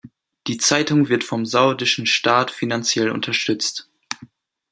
Die 0.47 0.57
Zeitung 0.57 1.09
wird 1.09 1.23
vom 1.23 1.45
saudischen 1.45 2.07
Staat 2.07 2.49
finanziell 2.49 3.11
unterstützt. 3.11 3.87